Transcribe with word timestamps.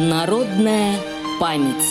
Народная 0.00 0.96
память. 1.38 1.84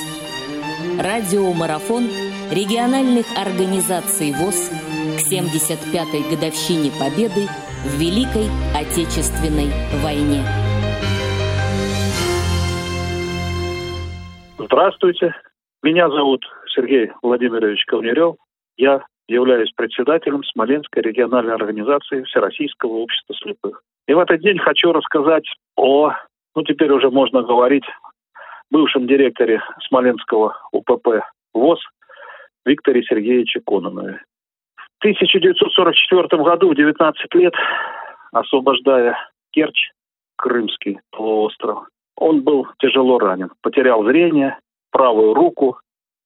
Радиомарафон 0.97 2.09
региональных 2.49 3.27
организаций 3.37 4.33
ВОЗ 4.33 4.73
к 5.13 5.31
75-й 5.31 6.25
годовщине 6.33 6.89
Победы 6.97 7.45
в 7.85 7.93
Великой 8.01 8.49
Отечественной 8.73 9.69
войне. 10.01 10.41
Здравствуйте. 14.57 15.35
Меня 15.83 16.09
зовут 16.09 16.43
Сергей 16.73 17.11
Владимирович 17.21 17.85
Ковнерев. 17.85 18.37
Я 18.75 19.05
являюсь 19.27 19.71
председателем 19.75 20.43
Смоленской 20.45 21.03
региональной 21.03 21.53
организации 21.53 22.23
Всероссийского 22.23 22.93
общества 23.05 23.35
слепых. 23.35 23.83
И 24.07 24.13
в 24.15 24.17
этот 24.17 24.41
день 24.41 24.57
хочу 24.57 24.93
рассказать 24.93 25.45
о, 25.75 26.13
ну 26.59 26.63
теперь 26.65 26.91
уже 26.91 27.09
можно 27.09 27.41
говорить, 27.41 27.85
бывшем 28.69 29.07
директоре 29.07 29.61
Смоленского 29.87 30.57
УПП 30.73 31.23
ВОЗ 31.53 31.79
Викторе 32.65 33.01
Сергеевиче 33.03 33.61
Кононове. 33.65 34.21
В 34.75 34.99
1944 34.99 36.43
году, 36.43 36.69
в 36.69 36.75
19 36.75 37.35
лет, 37.35 37.53
освобождая 38.33 39.15
Керчь, 39.51 39.91
Крымский 40.35 40.99
полуостров, 41.11 41.87
он 42.17 42.41
был 42.41 42.67
тяжело 42.79 43.19
ранен, 43.19 43.51
потерял 43.61 44.03
зрение, 44.03 44.59
правую 44.91 45.33
руку, 45.35 45.79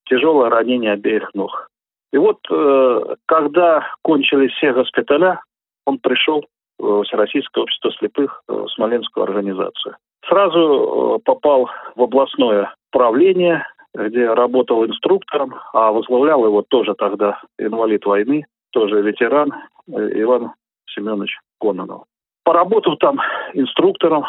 тяжелое 0.06 0.50
ранение 0.50 0.94
обеих 0.94 1.32
ног. 1.34 1.68
И 2.12 2.16
вот, 2.18 2.40
э, 2.50 3.14
когда 3.26 3.86
кончились 4.02 4.50
все 4.54 4.72
госпиталя, 4.72 5.40
он 5.86 5.98
пришел 5.98 6.44
в 6.80 7.04
Всероссийское 7.04 7.62
общество 7.62 7.92
слепых, 7.92 8.42
э, 8.48 8.52
в 8.52 8.68
Смоленскую 8.70 9.22
организацию. 9.22 9.96
Сразу 10.28 11.16
э, 11.16 11.18
попал 11.24 11.68
в 11.96 12.02
областное 12.02 12.74
правление, 12.90 13.66
где 13.94 14.32
работал 14.32 14.84
инструктором, 14.84 15.54
а 15.72 15.92
возглавлял 15.92 16.44
его 16.44 16.62
тоже 16.62 16.94
тогда 16.94 17.40
инвалид 17.58 18.04
войны, 18.06 18.46
тоже 18.72 19.02
ветеран 19.02 19.52
Иван 19.86 20.52
Семенович 20.94 21.38
Кононов. 21.60 22.04
Поработал 22.44 22.96
там 22.96 23.20
инструктором, 23.52 24.24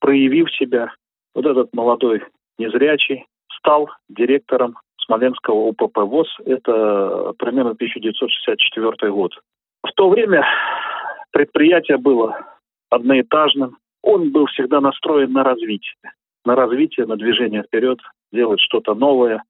проявив 0.00 0.50
себя, 0.54 0.92
вот 1.34 1.46
этот 1.46 1.74
молодой 1.74 2.22
незрячий 2.58 3.26
стал 3.58 3.90
директором 4.08 4.76
Смоленского 5.04 5.68
УПП 5.68 5.98
ВОЗ. 5.98 6.28
Это 6.44 7.32
примерно 7.38 7.72
1964 7.72 9.12
год. 9.12 9.32
В 9.82 9.92
то 9.92 10.08
время 10.08 10.46
предприятие 11.32 11.98
было 11.98 12.38
одноэтажным. 12.90 13.76
Он 14.10 14.32
был 14.32 14.46
всегда 14.46 14.80
настроен 14.80 15.32
на 15.32 15.44
развитие. 15.44 15.94
На 16.44 16.56
развитие, 16.56 17.06
на 17.06 17.16
движение 17.16 17.62
вперед, 17.62 17.98
делать 18.32 18.60
что-то 18.60 18.94
новое. 18.94 19.44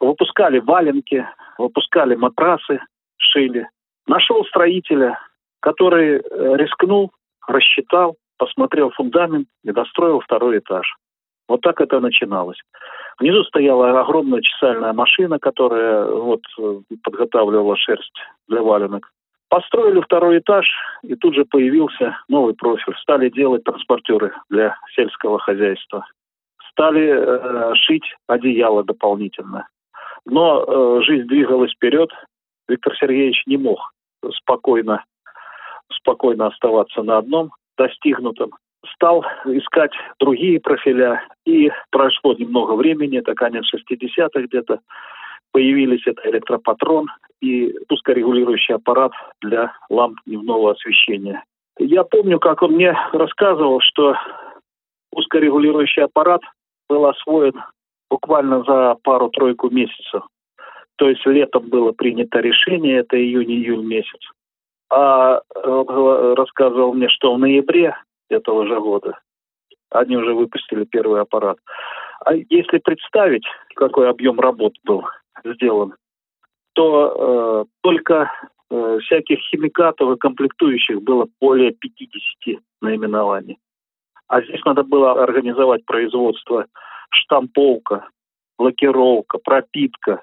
Выпускали 0.00 0.58
валенки, 0.58 1.26
выпускали 1.58 2.14
матрасы, 2.14 2.80
шили. 3.18 3.68
Нашел 4.06 4.42
строителя, 4.46 5.18
который 5.60 6.16
э, 6.16 6.20
рискнул, 6.56 7.10
рассчитал, 7.46 8.16
посмотрел 8.38 8.90
фундамент 8.90 9.48
и 9.64 9.70
достроил 9.70 10.20
второй 10.20 10.60
этаж. 10.60 10.96
Вот 11.46 11.60
так 11.60 11.82
это 11.82 12.00
начиналось. 12.00 12.58
Внизу 13.18 13.44
стояла 13.44 14.00
огромная 14.00 14.40
чесальная 14.40 14.94
машина, 14.94 15.38
которая 15.38 16.06
вот 16.06 16.40
подготавливала 17.02 17.76
шерсть 17.76 18.18
для 18.48 18.62
валенок. 18.62 19.10
Построили 19.50 20.00
второй 20.00 20.38
этаж, 20.38 20.64
и 21.02 21.16
тут 21.16 21.34
же 21.34 21.44
появился 21.44 22.16
новый 22.28 22.54
профиль. 22.54 22.94
Стали 23.02 23.28
делать 23.30 23.64
транспортеры 23.64 24.32
для 24.48 24.76
сельского 24.94 25.40
хозяйства. 25.40 26.06
Стали 26.70 27.08
э, 27.10 27.74
шить 27.74 28.14
одеяло 28.28 28.84
дополнительно. 28.84 29.66
Но 30.24 30.62
э, 30.62 31.02
жизнь 31.02 31.26
двигалась 31.26 31.72
вперед. 31.72 32.10
Виктор 32.68 32.94
Сергеевич 32.96 33.42
не 33.46 33.56
мог 33.56 33.80
спокойно, 34.36 35.04
спокойно 35.92 36.46
оставаться 36.46 37.02
на 37.02 37.18
одном 37.18 37.50
достигнутом 37.76 38.52
стал 38.94 39.24
искать 39.44 39.92
другие 40.18 40.60
профиля, 40.60 41.22
и 41.44 41.70
прошло 41.90 42.34
немного 42.34 42.72
времени, 42.74 43.18
это 43.18 43.34
конец 43.34 43.64
60-х 43.74 44.40
где-то, 44.40 44.80
появились 45.52 46.06
это 46.06 46.28
электропатрон 46.30 47.08
и 47.40 47.74
пускорегулирующий 47.88 48.74
аппарат 48.74 49.12
для 49.40 49.72
ламп 49.88 50.18
дневного 50.26 50.72
освещения. 50.72 51.42
Я 51.78 52.04
помню, 52.04 52.38
как 52.38 52.62
он 52.62 52.72
мне 52.72 52.96
рассказывал, 53.12 53.80
что 53.80 54.14
пускорегулирующий 55.10 56.04
аппарат 56.04 56.42
был 56.88 57.06
освоен 57.06 57.54
буквально 58.10 58.62
за 58.64 58.96
пару-тройку 59.02 59.70
месяцев. 59.70 60.22
То 60.96 61.08
есть 61.08 61.24
летом 61.24 61.68
было 61.68 61.92
принято 61.92 62.40
решение, 62.40 62.98
это 62.98 63.16
июнь-июль 63.16 63.84
месяц. 63.84 64.20
А 64.92 65.40
он 65.64 66.34
рассказывал 66.34 66.92
мне, 66.92 67.08
что 67.08 67.34
в 67.34 67.38
ноябре 67.38 67.96
этого 68.28 68.66
же 68.66 68.78
года. 68.80 69.18
Они 69.90 70.16
уже 70.16 70.34
выпустили 70.34 70.84
первый 70.84 71.20
аппарат. 71.20 71.56
А 72.24 72.34
если 72.34 72.78
представить, 72.78 73.44
какой 73.74 74.10
объем 74.10 74.38
работ 74.38 74.74
был 74.84 75.04
сделан, 75.44 75.94
то 76.74 77.64
э, 77.64 77.70
только 77.82 78.30
э, 78.70 78.98
всяких 79.02 79.38
химикатов 79.50 80.16
и 80.16 80.18
комплектующих 80.18 81.02
было 81.02 81.26
более 81.40 81.72
50 81.72 82.60
наименований. 82.80 83.58
А 84.28 84.42
здесь 84.42 84.64
надо 84.64 84.84
было 84.84 85.22
организовать 85.22 85.84
производство 85.84 86.66
штамповка, 87.10 88.08
лакировка, 88.58 89.38
пропитка, 89.38 90.22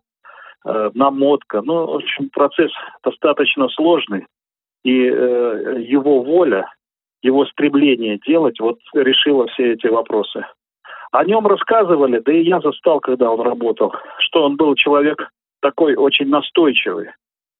э, 0.65 0.91
намотка. 0.93 1.61
Ну, 1.61 1.85
в 1.87 1.95
общем, 1.95 2.29
процесс 2.29 2.71
достаточно 3.03 3.67
сложный. 3.69 4.25
И 4.83 5.05
э, 5.05 5.81
его 5.81 6.23
воля 6.23 6.71
его 7.21 7.45
стремление 7.45 8.19
делать, 8.25 8.59
вот 8.59 8.79
решило 8.93 9.47
все 9.47 9.73
эти 9.73 9.87
вопросы. 9.87 10.45
О 11.11 11.23
нем 11.23 11.47
рассказывали, 11.47 12.19
да 12.19 12.31
и 12.31 12.43
я 12.43 12.59
застал, 12.59 12.99
когда 12.99 13.31
он 13.31 13.41
работал, 13.41 13.93
что 14.19 14.43
он 14.43 14.55
был 14.55 14.75
человек 14.75 15.29
такой 15.61 15.95
очень 15.95 16.27
настойчивый, 16.27 17.09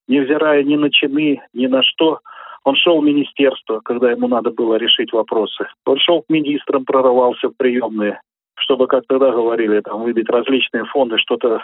невзирая 0.07 0.63
ни 0.63 0.75
на 0.75 0.89
чины, 0.91 1.41
ни 1.53 1.67
на 1.67 1.83
что. 1.83 2.19
Он 2.63 2.75
шел 2.75 3.01
в 3.01 3.03
министерство, 3.03 3.79
когда 3.79 4.11
ему 4.11 4.27
надо 4.27 4.51
было 4.51 4.75
решить 4.75 5.13
вопросы. 5.13 5.67
Он 5.85 5.97
шел 5.99 6.21
к 6.21 6.29
министрам, 6.29 6.85
прорывался 6.85 7.49
в 7.49 7.57
приемные, 7.57 8.19
чтобы, 8.55 8.87
как 8.87 9.05
тогда 9.07 9.31
говорили, 9.31 9.79
там, 9.81 10.03
выбить 10.03 10.29
различные 10.29 10.85
фонды, 10.85 11.17
что-то 11.17 11.61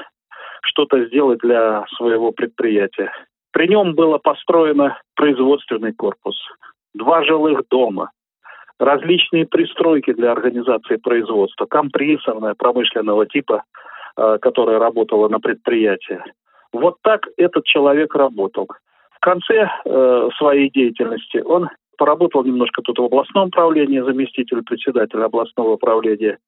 что-то 0.66 1.06
сделать 1.08 1.40
для 1.40 1.86
своего 1.98 2.32
предприятия. 2.32 3.12
При 3.52 3.68
нем 3.68 3.96
было 3.96 4.18
построено 4.18 4.98
производственный 5.16 5.92
корпус 5.94 6.38
два 6.94 7.24
жилых 7.24 7.62
дома, 7.70 8.12
различные 8.80 9.46
пристройки 9.46 10.14
для 10.14 10.32
организации 10.32 10.98
производства, 10.98 11.66
компрессорная 11.66 12.56
промышленного 12.56 13.26
типа, 13.26 13.64
которая 14.16 14.80
работала 14.80 15.28
на 15.28 15.40
предприятии. 15.40 16.22
Вот 16.74 16.98
так 17.04 17.28
этот 17.38 17.66
человек 17.66 18.16
работал. 18.16 18.68
В 19.12 19.20
конце 19.20 19.70
э, 19.86 20.30
своей 20.38 20.70
деятельности 20.70 21.38
он 21.38 21.70
поработал 21.98 22.44
немножко 22.44 22.82
тут 22.82 22.98
в 22.98 23.04
областном 23.04 23.48
управлении, 23.48 24.02
заместитель 24.02 24.64
председателя 24.64 25.26
областного 25.26 25.74
управления. 25.74 26.40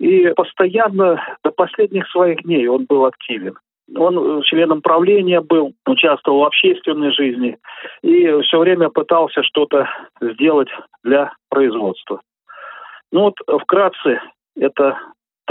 И 0.00 0.28
постоянно 0.34 1.22
до 1.44 1.50
последних 1.52 2.08
своих 2.08 2.42
дней 2.42 2.66
он 2.66 2.86
был 2.86 3.04
активен. 3.04 3.56
Он 3.94 4.38
э, 4.38 4.42
членом 4.44 4.80
правления 4.80 5.42
был, 5.42 5.74
участвовал 5.86 6.40
в 6.40 6.44
общественной 6.44 7.12
жизни 7.12 7.58
и 8.02 8.40
все 8.42 8.58
время 8.58 8.88
пытался 8.88 9.42
что-то 9.42 9.86
сделать 10.20 10.68
для 11.04 11.32
производства. 11.50 12.22
Ну 13.12 13.24
вот 13.24 13.60
вкратце 13.60 14.22
это 14.56 14.98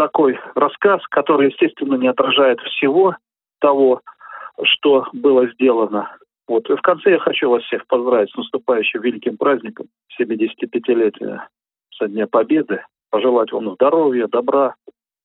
такой 0.01 0.39
рассказ, 0.55 0.99
который, 1.11 1.51
естественно, 1.51 1.93
не 1.93 2.07
отражает 2.07 2.59
всего 2.61 3.15
того, 3.59 4.01
что 4.63 5.05
было 5.13 5.47
сделано. 5.51 6.09
Вот. 6.47 6.67
И 6.71 6.75
в 6.75 6.81
конце 6.81 7.11
я 7.11 7.19
хочу 7.19 7.51
вас 7.51 7.61
всех 7.63 7.85
поздравить 7.85 8.31
с 8.31 8.35
наступающим 8.35 8.99
великим 9.01 9.37
праздником 9.37 9.85
75-летия 10.19 11.41
со 11.95 12.07
Дня 12.07 12.25
Победы, 12.25 12.83
пожелать 13.11 13.51
вам 13.51 13.75
здоровья, 13.75 14.27
добра 14.27 14.73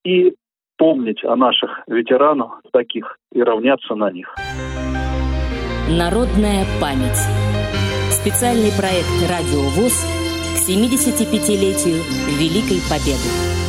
и 0.05 0.34
помнить 0.76 1.25
о 1.25 1.37
наших 1.37 1.82
ветеранах 1.87 2.61
таких 2.70 3.17
и 3.32 3.43
равняться 3.43 3.94
на 3.94 4.11
них. 4.11 4.28
Народная 5.88 6.67
память. 6.82 7.25
Специальный 8.11 8.76
проект 8.76 9.08
«Радио 9.26 9.62
ВОЗ» 9.73 10.05
к 10.52 10.69
75-летию 10.69 11.96
Великой 12.38 12.82
Победы. 12.90 13.65